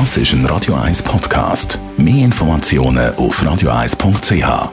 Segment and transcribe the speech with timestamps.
[0.00, 1.78] Das ist ein Radio 1 Podcast.
[1.96, 4.72] Mehr Informationen auf radio1.ch.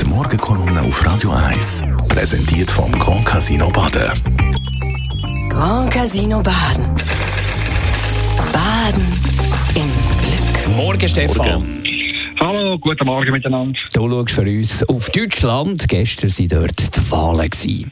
[0.00, 4.12] Die Morgenkolumne auf Radio 1 präsentiert vom Grand Casino Baden.
[5.50, 6.86] Grand Casino Baden.
[8.52, 9.02] Baden
[9.74, 9.90] im
[10.22, 10.76] Glück.
[10.76, 11.82] Morgen, Stefan.
[12.38, 13.76] Hallo, guten Morgen miteinander.
[13.92, 15.88] Du schaust für uns auf Deutschland.
[15.88, 17.50] Gestern waren dort die Wahlen.
[17.50, 17.90] Gewesen.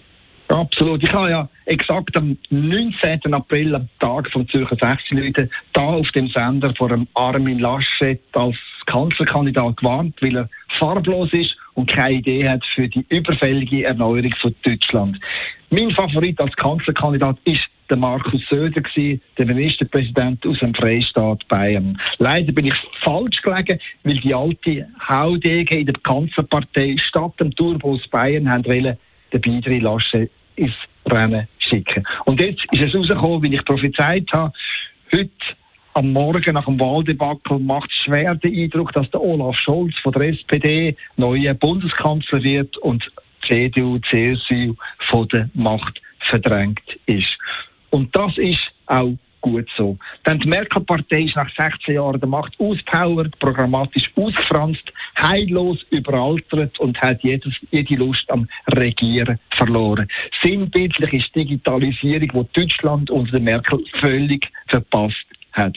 [0.49, 1.03] Absolut.
[1.03, 3.35] Ich habe ja exakt am 19.
[3.35, 8.21] April, am Tag vom Zürcher 16 Leute, da auf dem Sender vor dem Armin Laschet
[8.33, 10.49] als Kanzlerkandidat gewarnt, weil er
[10.79, 15.19] farblos ist und keine Idee hat für die überfällige Erneuerung von Deutschland.
[15.69, 22.01] Mein Favorit als Kanzlerkandidat ist der Markus Söder gewesen, der Ministerpräsident aus dem Freistaat Bayern.
[22.19, 27.93] Leider bin ich falsch gelegen, weil die alte HDG in der Kanzlerpartei statt dem Turbo
[27.93, 28.97] aus Bayern haben wollen,
[29.33, 30.75] den Beidri Laschet ins
[31.07, 32.07] Rennen schicken.
[32.25, 34.53] Und jetzt ist es rausgekommen, wie ich prophezeit habe,
[35.13, 35.31] heute
[35.95, 40.13] am Morgen nach dem Wahldebakel macht es schwer den Eindruck, dass der Olaf Scholz von
[40.13, 43.11] der SPD neuer Bundeskanzler wird und
[43.47, 44.75] CDU, CSU
[45.09, 47.37] von der Macht verdrängt ist.
[47.91, 49.17] Und das ist auch
[49.51, 49.97] gut so.
[50.27, 57.01] Denn die Merkel-Partei ist nach 16 Jahren der Macht auspowert, programmatisch ausgefranst, heillos überaltert und
[57.01, 60.09] hat jedes, jede Lust am Regieren verloren.
[60.43, 65.77] Sinnbildlich ist Digitalisierung, die Deutschland unter Merkel völlig verpasst hat.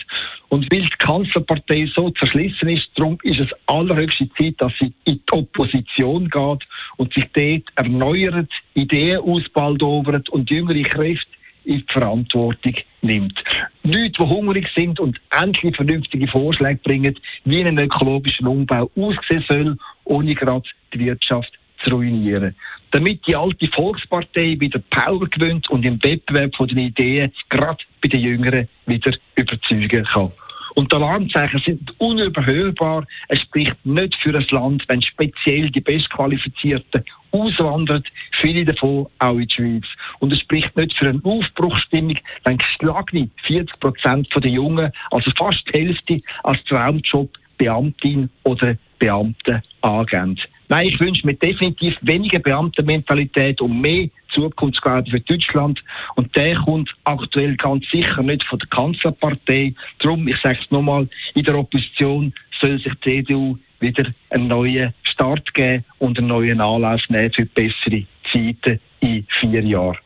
[0.50, 5.16] Und weil die Kanzlerpartei so zerschlissen ist, darum ist es allerhöchste Zeit, dass sie in
[5.16, 12.76] die Opposition geht und sich dort erneuert, Ideen ausbaldowert und jüngere Kräfte in die Verantwortung
[13.02, 13.44] nimmt.
[13.84, 19.78] Leute, die hungrig sind und endlich vernünftige Vorschläge bringen, wie ein ökologischer Umbau aussehen soll,
[20.06, 21.52] ohne gerade die Wirtschaft
[21.84, 22.56] zu ruinieren.
[22.92, 28.10] Damit die alte Volkspartei wieder Power gewinnt und im Wettbewerb von den Ideen gerade bei
[28.10, 30.32] den Jüngeren wieder überzeugen kann.
[30.76, 33.06] Und die Alarmzeichen sind unüberhörbar.
[33.28, 38.04] Es spricht nicht für ein Land, wenn speziell die Bestqualifizierten auswandern,
[38.40, 39.86] viele davon auch in die Schweiz.
[40.20, 45.64] Und es spricht nicht für eine Aufbruchsstimmung, wenn geschlagene 40 Prozent der Jungen, also fast
[45.68, 50.40] die Hälfte, als Traumjob Beamtin oder Beamte angeben.
[50.68, 55.80] Nein, ich wünsche mir definitiv weniger Beamtenmentalität und mehr Zukunftsglauben für Deutschland.
[56.16, 59.74] Und der kommt aktuell ganz sicher nicht von der Kanzlerpartei.
[60.00, 64.94] Darum, ich sage es nochmal, in der Opposition soll sich die CDU wieder einen neuen
[65.04, 69.98] Start geben und einen neuen Anlauf nehmen für bessere Zeiten in vier Jahren.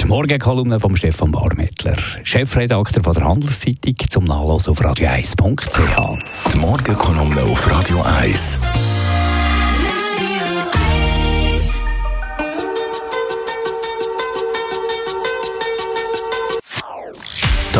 [0.00, 6.52] Die Morgenkolumne von Stefan Barmettler, Chefredakteur von der Handelszeitung, zum Nachlesen auf radio1.ch.
[6.52, 8.95] Die Morgenkolumne auf Radio 1.